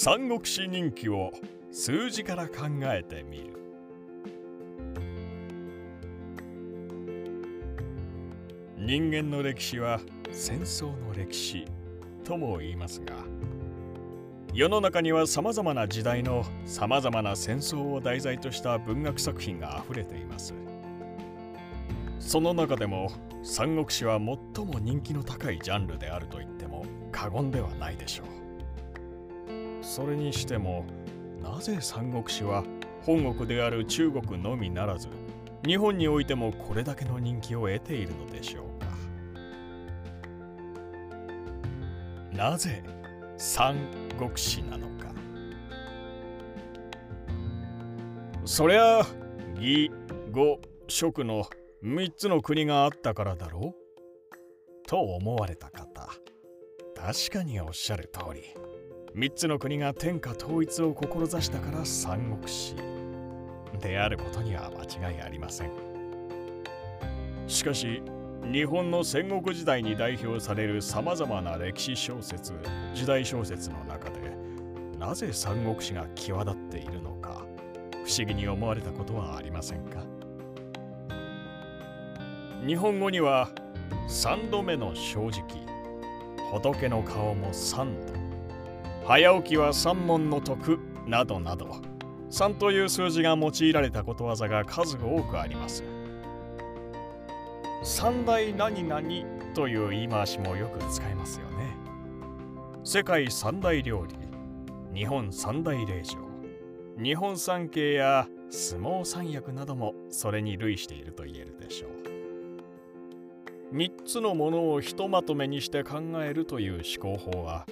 [0.00, 1.32] 三国志人気を
[1.72, 3.58] 数字から考えてみる。
[8.76, 9.98] 人間の歴史は
[10.30, 11.64] 戦争の歴史
[12.22, 13.12] とも言いますが
[14.54, 20.54] 世の中にはさまざまな時代のさまざまな戦争を題材とした文学作品があふれています。
[22.20, 23.10] その中でも
[23.42, 28.47] 三国志は最も人気の高いジャンルであると言っても過言ではないでしょう。
[29.88, 30.84] それにしても
[31.42, 32.62] なぜ三国志は
[33.02, 35.08] 本国である中国のみならず
[35.66, 38.86] 日本においてもこれだけの人気を得ているのでしょうか。
[42.36, 42.84] なぜ
[43.38, 43.76] 三
[44.18, 45.12] 国志なのか。
[48.44, 49.00] そりゃ
[49.56, 49.90] 義
[50.32, 51.46] 呉蜀の
[51.82, 54.86] 3つの国があったからだろう？
[54.86, 56.08] と思われた方
[56.94, 58.67] 確かにおっしゃる通り。
[59.16, 62.76] 3つの国が天下統一を志したから三国志。
[63.80, 65.70] であることには間違いありません。
[67.46, 68.02] しかし
[68.52, 72.52] 日本の戦国時代に代表されるさまざまな歴史小説
[72.94, 74.36] 時代小説の中で
[74.98, 77.44] なぜ三国志が際立っているのか
[78.04, 80.02] 不思議に思われたことはありませんか？
[82.66, 83.48] 日本語には
[84.08, 85.42] 3度目の正直
[86.52, 88.27] 仏の顔も3度。
[89.08, 91.80] 早起きは三問の徳などなど。
[92.30, 95.82] 3という数字が用いられたことわざが数多くあります。
[97.82, 99.02] 三大何々
[99.54, 101.74] という言い回しもよく使いますよね。
[102.84, 104.14] 世界三大料理。
[104.94, 106.18] 日本三大霊場
[107.02, 113.74] 日本三景や相撲三役などもそれに類していると言えるでしょう。
[113.74, 117.64] 3つのものをひとまとめにして考えるという思考法は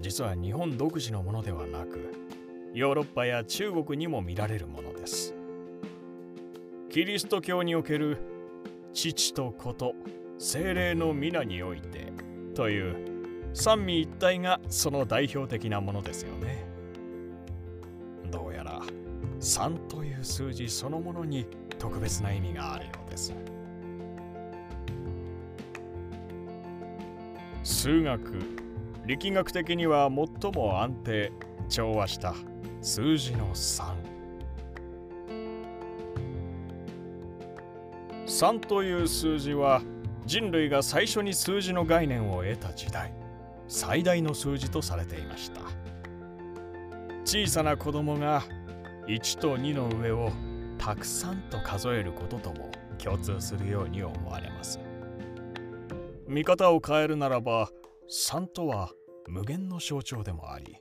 [0.00, 2.12] 実は日本独自のものではなく
[2.74, 5.34] ヨーロッパや中国にも見られるものです。
[6.90, 8.18] キリスト教における
[8.92, 9.94] 父と子と
[10.38, 12.12] 精霊の皆において
[12.54, 12.96] という
[13.52, 16.66] 三位一体がその代表的なものですよね。
[18.30, 18.82] どうやら
[19.40, 21.46] 3という数字そのものに
[21.78, 23.34] 特別な意味があるようです。
[27.62, 28.67] 数学
[29.08, 31.32] 力学的には最も安定
[31.70, 32.34] 調和した
[32.82, 33.94] 数字の3
[38.26, 39.80] 3という数字は
[40.26, 43.14] 人類が最初に数字の概念を得た時代
[43.66, 45.62] 最大の数字とされていました。
[47.24, 48.42] 小さな子供が
[49.06, 50.30] 1と2の上を
[50.76, 54.78] たくさんと数えることとも共通するように思われます。
[56.26, 57.70] 見方を変えるならば
[58.10, 58.90] 3とは
[59.26, 60.76] 無限の象徴でもあり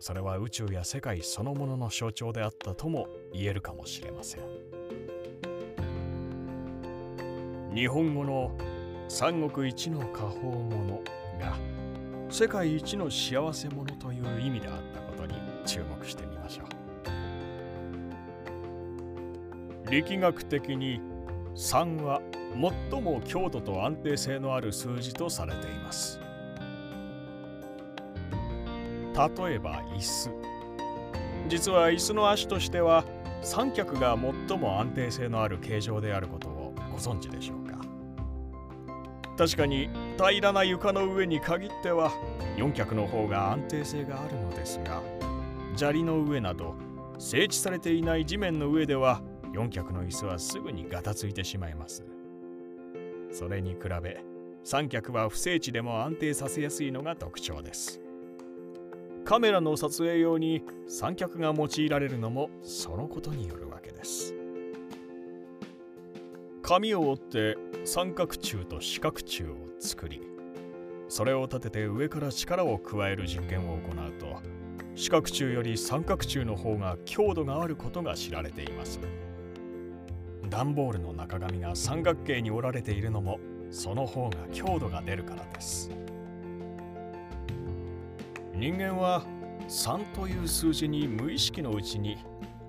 [0.00, 4.42] それは宇宙や世界そのものの象徴であったとも言えるかもしれません。
[7.74, 8.56] 日本語の
[9.08, 11.02] 三国一の果報者
[11.40, 11.56] が
[12.28, 15.34] 世界一の幸せ者という意味であったことに
[15.64, 16.64] 注目してみましょ
[19.86, 19.90] う。
[19.90, 21.00] 力学的に
[21.54, 22.20] 3は
[22.90, 26.20] 最も強度と安定性のある数字とされています。
[29.18, 30.30] 例えば椅子。
[31.48, 33.04] 実は椅子の足としては
[33.42, 34.16] 三脚が
[34.48, 37.78] 最も安定性のある形状であることをご存知でしょうか？
[39.36, 42.12] 確かに平らな床の上に限っては
[42.56, 45.00] 四脚の方が安定性があるのですが
[45.76, 46.74] 砂利の上など
[47.18, 52.04] 整地されていない地面の上では四脚の椅子はすぐにガタついてしまいます。
[53.32, 54.22] それに比べ
[54.64, 58.00] 三脚は不整地でも安定させやすいのが特徴です。
[59.28, 64.34] カメラの撮影用に三脚が用いられるのもそのことによるわけです
[66.62, 70.22] 紙を折って三角柱と四角柱を作り
[71.10, 73.26] それを立てて上から力を加える。
[73.26, 74.40] 実験を行うと
[74.94, 77.76] 四角柱より三角柱の方が強度がある。
[77.76, 78.98] ことが知られています
[80.48, 83.10] 段ボールの中紙が三角形に折られている。
[83.10, 83.38] のも
[83.70, 85.24] その方が強度が出る。
[85.24, 85.90] からです
[88.58, 89.22] 人間は
[89.68, 92.18] 3という数字に無意識のうちに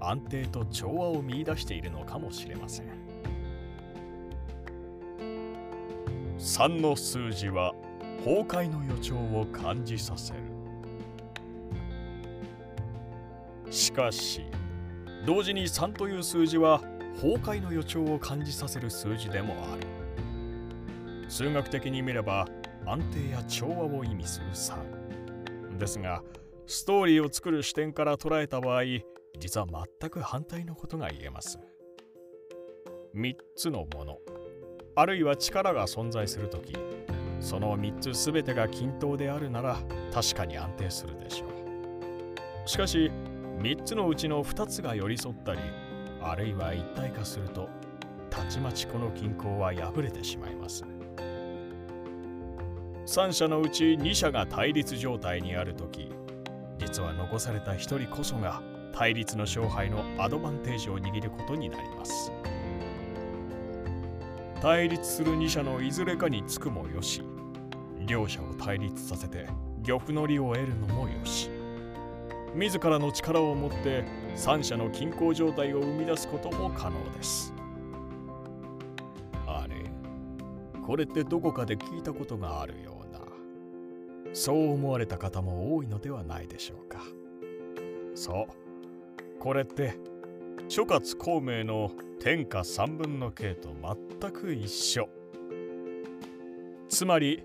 [0.00, 2.86] 安定と調和を見いだしているのかもしれません。
[6.38, 7.72] 3の数字は
[8.18, 10.40] 崩壊の予兆を感じさせる。
[13.70, 14.44] しかし
[15.24, 16.82] 同時に3という数字は
[17.16, 19.86] 崩壊の予兆を感じさせる数字でもある。
[21.30, 22.46] 数学的に見れば
[22.84, 24.97] 安定や調和を意味する3
[25.78, 26.22] ですが
[26.66, 28.82] ストーリーを作る視点から捉えた場合
[29.38, 29.66] 実は
[30.00, 31.58] 全く反対のことが言えます。
[33.14, 34.18] 3つのもの
[34.94, 36.74] あるいは力が存在するとき
[37.40, 39.78] その3つ全てが均等であるなら
[40.12, 42.68] 確かに安定するでしょう。
[42.68, 43.10] しかし
[43.60, 45.60] 3つのうちの2つが寄り添ったり
[46.20, 47.68] あるいは一体化すると
[48.28, 50.84] たちまちこの均衡は破れてしまいます。
[53.08, 56.12] 3者のうち2者が対立状態にある時
[56.76, 58.60] 実は残された1人こそが
[58.92, 62.30] 対立の勝敗のアドバンテージを握ることになります。
[64.60, 67.22] 対立する2者のいずれかにつくもよし
[68.06, 69.46] 両者を対立させて
[69.86, 71.48] 玉の利を得るのもよし。
[72.54, 74.04] 自らの力を持って
[74.34, 77.54] 三者の均衡状態を生み出すことも可能です。
[79.46, 79.76] あれ
[80.86, 82.97] これってどこかで聞いたことがあるよ。
[84.32, 87.02] そう思われた方も多いのではないでしょうか。
[88.14, 89.38] そう。
[89.40, 89.94] これって
[90.68, 91.90] 諸葛孔明の
[92.20, 93.70] 天下三分の計と
[94.20, 95.08] 全く一緒。
[96.88, 97.42] つまり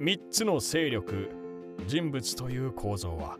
[0.00, 1.30] 3つの勢力
[1.86, 3.38] 人物という構造は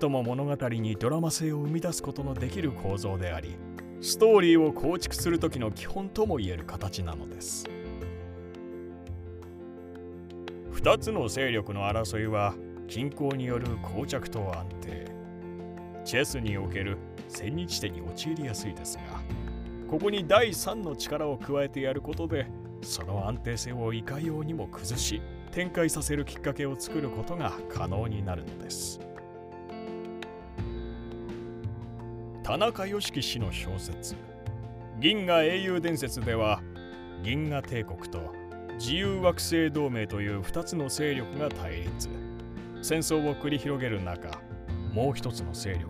[0.00, 3.56] 最も物語にドラマ性を生み出すことのできる構造であり
[4.00, 7.66] ストーリーを構築する時の基本ともいえる形なのです。
[10.76, 12.54] 2つの勢力の争いは
[12.86, 15.06] 均衡による膠着と安定。
[16.04, 19.02] チェスにおける千日手に陥りやすいですが
[19.90, 22.46] ここに第3の力を加えてやることで
[22.82, 25.20] その安定性をいかようにも崩し
[25.50, 29.00] 展開させるきっかけを作ることが可能になるのです。
[32.44, 34.14] 田中良樹氏の小説
[35.00, 36.62] 「銀河英雄伝説」では
[37.24, 38.45] 銀河帝国と
[38.78, 42.08] 自由惑星同盟という2つの勢力が対立。
[42.82, 44.40] 戦争を繰り広げる中
[44.92, 45.88] もう一つの勢力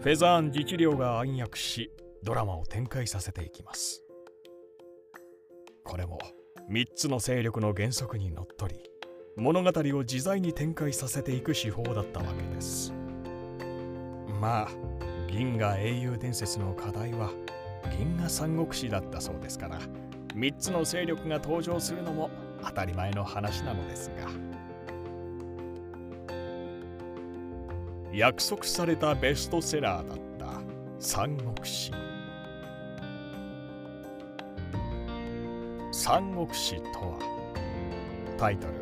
[0.00, 1.90] フェザーン自治領が暗躍し
[2.22, 4.02] ドラマを展開させていきます。
[5.84, 6.18] これも
[6.70, 8.76] 3つの勢力の原則にのっとり
[9.36, 12.92] 物語を自在に展開させていく手法だったわけです。
[14.38, 14.68] まあ
[15.28, 17.30] 銀河英雄伝説の課題は
[17.96, 19.78] 銀河三国志だったそうですから
[20.38, 22.30] 3つの勢力が登場するのも
[22.64, 24.28] 当たり前の話なのですが。
[28.12, 30.60] 約束されたベストセラーだった
[31.00, 31.90] 三国志。
[35.92, 37.18] 三国志とは
[38.38, 38.74] タイトル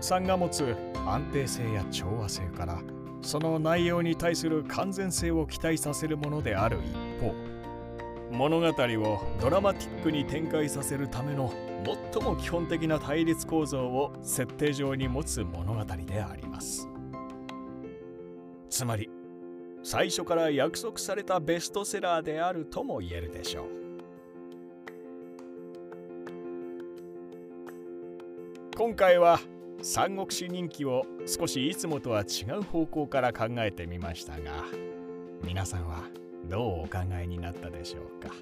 [0.00, 0.74] 3が持つ
[1.06, 2.80] 安定性や調和性から
[3.20, 6.78] その内容に対する完全性を期待させるものである
[7.20, 7.45] 一方。
[8.30, 11.52] 物語をドラマティックに展開させるための
[12.12, 16.88] 最も基本的な対立構造を設定上に持つ物語であります。
[18.68, 19.08] つまり
[19.82, 23.66] 最初から約束されたベストセラーであるとも言えるでしょう。
[28.76, 29.40] 今回は
[29.80, 34.64] 三国志人気を少しいつもとは違う方向から考えてみましたが
[35.42, 36.02] 皆さんは
[36.48, 38.34] どうお考えになったでしょうか？